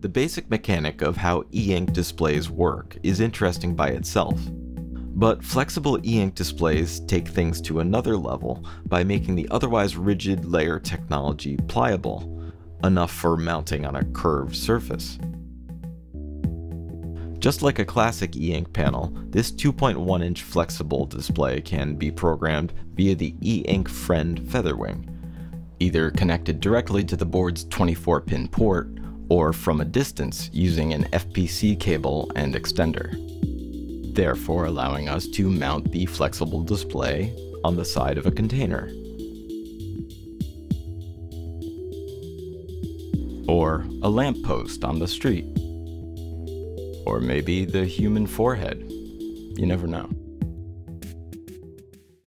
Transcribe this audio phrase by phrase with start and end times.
[0.00, 4.40] The basic mechanic of how e-ink displays work is interesting by itself.
[4.48, 10.78] But flexible e-ink displays take things to another level by making the otherwise rigid layer
[10.78, 12.50] technology pliable,
[12.82, 15.18] enough for mounting on a curved surface.
[17.38, 23.14] Just like a classic e-ink panel, this 2.1 inch flexible display can be programmed via
[23.14, 25.06] the e-ink Friend Featherwing,
[25.78, 28.88] either connected directly to the board's 24 pin port
[29.30, 33.14] or from a distance using an FPC cable and extender,
[34.14, 37.34] therefore allowing us to mount the flexible display
[37.64, 38.90] on the side of a container.
[43.48, 45.46] Or a lamppost on the street.
[47.06, 48.84] Or maybe the human forehead.
[48.90, 50.10] You never know.